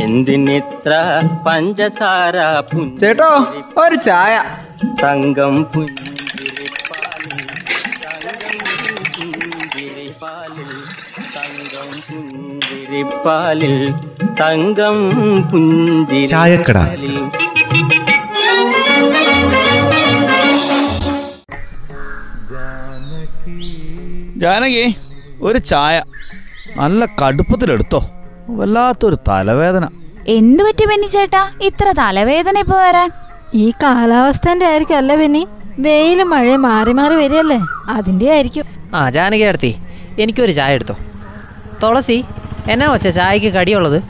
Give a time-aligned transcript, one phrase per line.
[0.00, 0.92] എന്തിനിത്ര
[1.46, 2.36] പഞ്ചസാര
[3.00, 3.30] ചേട്ടോ
[3.76, 4.34] ഒരു ചായ.
[5.02, 6.20] തങ്കം പുഞ്ചിരിപ്പാലിൽ
[11.36, 13.74] തങ്കം പുഞ്ചിരിപ്പാലിൽ
[14.40, 14.96] തങ്കം
[15.48, 17.16] പുഞ്ചിരിപ്പാലിൽ.
[17.18, 17.18] പുഞ്ചിരിപ്പാലിൽ.
[24.36, 24.84] ജാനകി
[25.42, 26.02] ഒരു ചായ.
[26.76, 28.00] നല്ല കടുപ്പത്തിലെടുത്തോ.
[28.58, 29.88] വല്ലാത്തൊരു തലവേദന.
[30.28, 31.50] എന്തു പറ്റി ബെന്നി ചേട്ടാ?
[31.62, 33.10] ഇത്ര തലവേദന ഇപ്പൊ വരാൻ?
[33.54, 35.46] ഈ കാലാവസ്ഥന്റെ ആയിരിക്കും അല്ലേ ബെന്നി?
[35.78, 37.58] വെയിലും മഴയും മാറി മാറി വരികയല്ലേ?
[37.90, 38.64] അതിന്റെ ആയിരിക്കും.
[38.94, 39.76] ആ ജാനകി അടുത്തി
[40.18, 40.96] എനിക്കൊരു ചായ എടുത്തോ?
[41.82, 42.24] തുളസി
[42.68, 44.02] എന്നാ വച്ച ചായക്ക് കടിയുള്ളത്?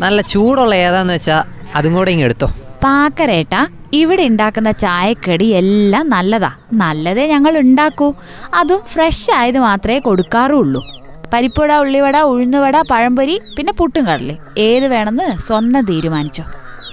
[0.00, 2.48] നല്ല ചൂടുള്ള ഏതാന്ന് വെച്ചാ അതും കൂടെ ഇങ്ങ് എടുത്തോ?
[2.84, 6.50] പാക്കരേട്ടാ ഇവിടെ ഉണ്ടാക്കുന്ന ചായക്കടി എല്ലാം നല്ലതാ.
[6.72, 8.14] നല്ലതേ ഞങ്ങൾ ഉണ്ടാക്കൂ.
[8.54, 10.82] അതും ഫ്രഷ് ആയത് മാത്രമേ കൊടുക്കാറുള്ളൂ.
[11.32, 16.44] പരിപ്പുവട ഉള്ളിവട ഉഴുന്നുവട പഴംപൊരി പിന്നെ പുട്ടും കടലേ ഏത് വേണമെന്ന് സ്വന്തം തീരുമാനിച്ചോ.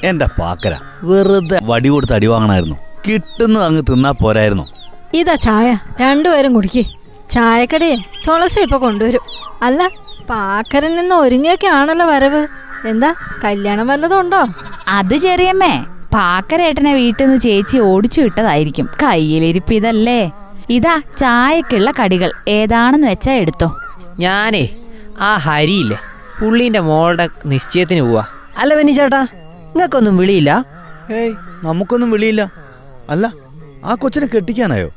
[0.03, 2.75] എന്റെ പാക്കര വെറുതെ വടി കൊടുത്ത് അടി വാങ്ങണായിരുന്നു.
[3.07, 4.65] കിട്ടുന്നത് അങ്ങ് തിന്നാ പോരായിരുന്നു.
[5.13, 5.77] ഇതാ ചായ.
[6.01, 6.83] രണ്ടുപേരും കുടിക്കേ.
[7.29, 9.21] ചായക്കടയെ തുളസി ഇപ്പൊ കൊണ്ടുവരും.
[9.61, 9.89] അല്ല
[10.29, 12.47] പാക്കരൻ നിന്ന് ഒരുങ്ങിയൊക്കെ ആണല്ലോ വരവ്.
[12.87, 14.45] എന്താ കല്യാണം വല്ലതുണ്ടോ
[14.87, 18.89] അത് ചെറിയമ്മേ പാക്കരേട്ടനെ വീട്ടിൽ നിന്ന് ചേച്ചി ഓടിച്ചു വിട്ടതായിരിക്കും.
[19.03, 20.31] കയ്യിലിരിപ്പ് ഇതല്ലേ.
[20.69, 22.31] ഇതാ ചായക്കുള്ള കടികൾ.
[22.47, 23.75] ഏതാണെന്ന് വെച്ചാ എടുത്തോ.
[24.19, 24.63] ഞാനേ
[25.19, 25.97] ആ ഹരിയില്ലേ?
[26.39, 28.23] പുള്ളീന്റെ മോളുടെ നിശ്ചയത്തിന് പോവാ.
[28.57, 29.21] അല്ല വെനി ചേട്ടാ
[29.73, 30.51] നിങ്ങൾക്കൊന്നും വിളിയില്ല?
[31.11, 32.43] ഏയ് നമുക്കൊന്നും വിളിയില്ല.
[33.09, 33.25] അല്ല
[33.85, 34.89] ആ കൊച്ചിനെ കെട്ടിക്കാനായോ?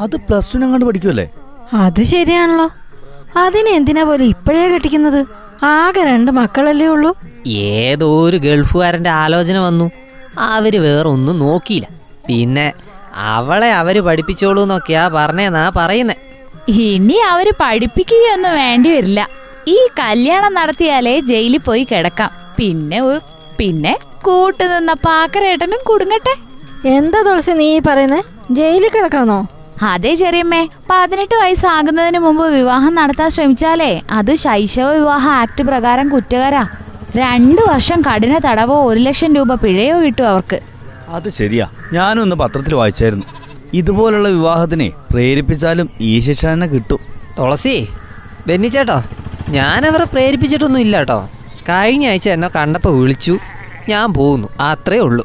[0.00, 1.26] അത് പ്ലസ് ടു അങ്ങാണ്ട് പഠിക്കുമല്ലേ
[1.84, 2.68] അത് ശരിയാണല്ലോ.
[3.36, 5.20] അതിനെ എന്തിനാ പോലും ഇപ്പോഴേ കെട്ടിക്കുന്നത്?
[5.62, 7.10] ആകെ രണ്ട് മക്കളല്ലേ ഉള്ളൂ.
[7.48, 9.86] ഏതോ ഒരു ഗൾഫുകാരന്റെ ആലോചന വന്നു.
[10.38, 11.86] അവർ വേറൊന്നും നോക്കിയില്ല.
[12.28, 12.72] പിന്നെ
[13.14, 16.16] അവളെ അവർ പഠിപ്പിച്ചോളൂ എന്നൊക്കെയാ പറഞ്ഞേന്നാ പറയുന്നേ.
[16.68, 19.28] ഇനി അവർ പഠിപ്പിക്കുകയൊന്നും വേണ്ടി വരില്ല.
[19.68, 22.30] ഈ കല്യാണം നടത്തിയാലേ ജയിലിൽ പോയി കിടക്കാം.
[22.58, 23.20] പിന്നെ
[23.58, 26.34] പിന്നെ കൂട്ടുനിന്ന പാക്കരേട്ടനും കുടുങ്ങട്ടെ.
[26.88, 28.22] എന്താ തുളസി നീ പറയുന്നത് പറയുന്നേ?
[28.50, 29.46] ജയിലിൽ കിടക്കാന്നോ?
[29.82, 36.68] അതെ ചെറിയമ്മേ പതിനെട്ട് വയസ്സാകുന്നതിന് മുമ്പ് വിവാഹം നടത്താൻ ശ്രമിച്ചാലേ അത് ശൈശവ വിവാഹ ആക്ട് പ്രകാരം കുറ്റകരാ.
[37.16, 40.60] രണ്ടു വർഷം കഠിന തടവോ ഒരു ലക്ഷം രൂപ പിഴയോ കിട്ടും അവർക്ക്.
[41.08, 41.68] അത് ശരിയാ.
[41.92, 43.24] ഞാനും ഇന്ന് പത്രത്തിൽ വായിച്ചായിരുന്നു.
[43.74, 47.00] ഇതുപോലുള്ള വിവാഹത്തിനെ പ്രേരിപ്പിച്ചാലും ഈ ശിക്ഷ തന്നെ കിട്ടും.
[47.38, 47.88] തുളസി
[48.46, 48.98] ബെന്നിച്ചേട്ടോ
[49.48, 51.28] ഞാനവരെ പ്രേരിപ്പിച്ചിട്ടൊന്നും ഇല്ല കേട്ടോ
[51.68, 53.38] കഴിഞ്ഞ ആഴ്ച എന്നെ കണ്ടപ്പോൾ വിളിച്ചു.
[53.88, 55.24] ഞാൻ പോകുന്നു അത്രേ ഉള്ളൂ.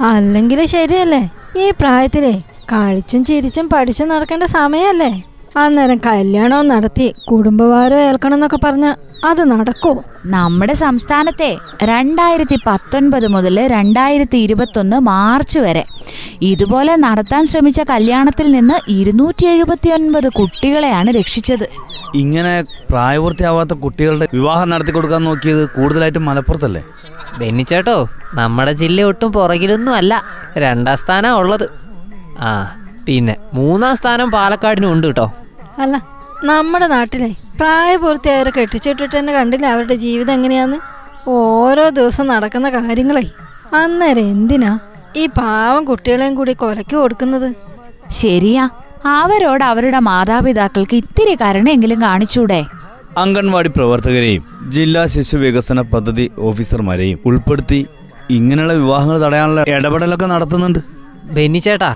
[0.00, 1.22] അല്ലെങ്കിൽ ശരിയല്ലേ?
[1.56, 2.34] ഈ പ്രായത്തിലെ
[2.72, 5.22] കളിച്ചും ചിരിച്ചും പഠിച്ചും നടക്കേണ്ട സമയമല്ലേ
[5.56, 8.94] അന്നേരം കല്യാണവും നടത്തി കുടുംബഭാരം ഏൽക്കണം എന്നൊക്കെ പറഞ്ഞ
[9.24, 9.92] അത് നടക്കോ?
[10.26, 15.84] നമ്മുടെ സംസ്ഥാനത്തെ രണ്ടായിരത്തി പത്തൊൻപത് മുതൽ രണ്ടായിരത്തി ഇരുപത്തൊന്ന് മാർച്ച് വരെ
[16.42, 21.66] ഇതുപോലെ നടത്താൻ ശ്രമിച്ച കല്യാണത്തിൽ നിന്ന് ഇരുന്നൂറ്റി എഴുപത്തി ഒൻപത് കുട്ടികളെയാണ് രക്ഷിച്ചത്.
[22.14, 22.52] ഇങ്ങനെ
[22.90, 26.82] പ്രായപൂർത്തിയാവാത്ത കുട്ടികളുടെ വിവാഹം നടത്തി കൊടുക്കാൻ നോക്കിയത് കൂടുതലായിട്ടും മലപ്പുറത്തല്ലേ?
[27.38, 27.96] ബെന്നിച്ചേട്ടോ
[28.34, 30.22] നമ്മുടെ ജില്ല ഒട്ടും പുറകിലൊന്നും അല്ല.
[30.56, 31.66] രണ്ടാം സ്ഥാനം ഉള്ളത്.
[32.40, 32.50] ആ
[33.08, 35.26] പിന്നെ മൂന്നാം സ്ഥാനം പാലക്കാടിനും ഉണ്ട് കേട്ടോ
[35.78, 35.96] അല്ല
[36.44, 40.78] നമ്മുടെ നാട്ടിലെ പ്രായപൂർത്തിയായവരെ കെട്ടിച്ചിട്ടിട്ട് തന്നെ കണ്ടില്ല അവരുടെ ജീവിതം എങ്ങനെയാന്ന്?
[41.28, 43.24] ഓരോ ദിവസം നടക്കുന്ന കാര്യങ്ങളെ.
[43.80, 44.72] അന്നേരം എന്തിനാ
[45.16, 47.48] ഈ പാവം കുട്ടികളെയും കൂടി കൊലക്ക് കൊടുക്കുന്നത്?
[48.10, 48.68] ശരിയാ.
[49.06, 52.64] അവരോട് അവരുടെ മാതാപിതാക്കൾക്ക് ഇത്തിരി കരുണയെങ്കിലും കാണിച്ചൂടെ.
[53.18, 57.86] അംഗൻവാടി പ്രവർത്തകരെയും ജില്ലാ ശിശു വികസന പദ്ധതി ഓഫീസർമാരെയും ഉൾപ്പെടുത്തി
[58.30, 60.78] ഇങ്ങനെയുള്ള വിവാഹങ്ങൾ തടയാനുള്ള ഇടപെടലൊക്കെ നടത്തുന്നുണ്ട്.
[61.32, 61.94] ബെന്നിച്ചേട്ടാ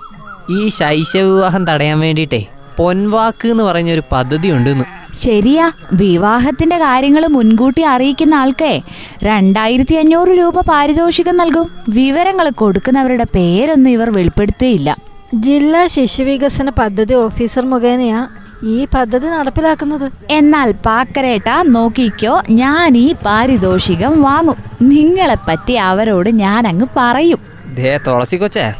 [0.49, 2.41] ഈ ശൈശവ വിവാഹം തടയാൻ വേണ്ടിയിട്ടേ
[2.77, 8.81] പൊൻവാക്ക് എന്ന് പറഞ്ഞൊരു പദ്ധതി ഉണ്ടെന്ന് ശരിയാ വിവാഹത്തിന്റെ കാര്യങ്ങൾ മുൻകൂട്ടി അറിയിക്കുന്ന ആൾക്കേ
[9.23, 11.69] രണ്ടായിരത്തി അഞ്ഞൂറ് രൂപ പാരിതോഷികം നൽകും.
[11.89, 14.97] വിവരങ്ങൾ കൊടുക്കുന്നവരുടെ പേരൊന്നും ഇവർ വെളിപ്പെടുത്തിയില്ല.
[15.35, 18.27] ജില്ലാ ശിശുവികസന പദ്ധതി ഓഫീസർ മുഖേനയാ
[18.63, 20.11] ഈ പദ്ധതി നടപ്പിലാക്കുന്നത്.
[20.29, 24.55] എന്നാൽ പാക്കരേട്ട നോക്കിക്കോ ഞാൻ ഈ പാരിതോഷികം വാങ്ങും.
[24.81, 27.39] നിങ്ങളെ പറ്റി അവരോട് ഞാൻ അങ്ങ് പറയും.
[27.75, 28.73] ദേ തുളസി കൊച്ചേ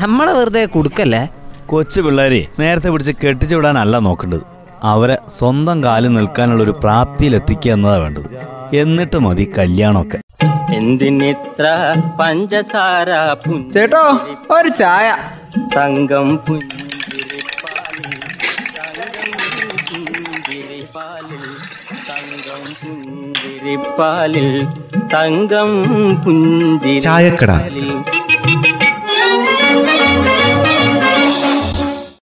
[0.00, 1.28] നമ്മളെ വെറുതെ കൊടുക്കല്ലേ?
[1.66, 4.55] കൊച്ചു പിള്ളേരെ നേരത്തെ പിടിച്ച് കെട്ടിച്ചു വിടാനല്ല നോക്കേണ്ടത്.
[4.82, 8.28] അവരെ സ്വന്തം കാലിൽ നിൽക്കാനുള്ള ഒരു പ്രാപ്തിയിൽ എത്തിക്കുക എന്നതാണ് വേണ്ടത്.
[8.76, 10.18] എന്നിട്ട് മതി കല്യാണമൊക്കെ.
[10.74, 11.66] എന്തിനിത്ര
[12.20, 13.08] പഞ്ചസാര
[13.74, 14.20] ചേട്ടോ
[14.50, 15.16] ഒരു ചായ.
[15.76, 16.72] തങ്കം പുഞ്ചിരിപ്പാലിൽ
[22.08, 24.66] തങ്കം പുഞ്ചിരിപ്പാലിൽ
[25.14, 25.70] തങ്കം
[26.22, 27.00] പുഞ്ചിരിപ്പാലിൽ.
[27.00, 27.52] ചായക്കട.